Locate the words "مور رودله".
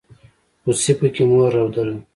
1.29-1.95